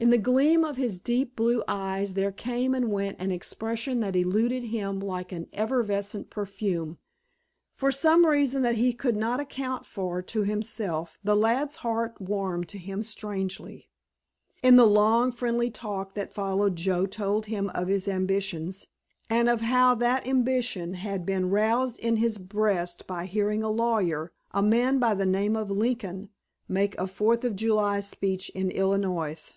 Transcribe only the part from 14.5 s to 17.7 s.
In the long, friendly talk that followed Joe told him